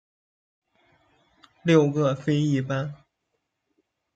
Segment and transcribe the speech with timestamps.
[1.61, 2.91] 六各飞一班。